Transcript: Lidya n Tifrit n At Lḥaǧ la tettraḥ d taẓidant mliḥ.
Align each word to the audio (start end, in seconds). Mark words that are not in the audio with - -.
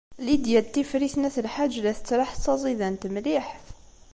Lidya 0.25 0.61
n 0.63 0.67
Tifrit 0.73 1.15
n 1.17 1.27
At 1.27 1.37
Lḥaǧ 1.45 1.73
la 1.83 1.91
tettraḥ 1.97 2.29
d 2.35 2.39
taẓidant 2.43 3.09
mliḥ. 3.13 3.47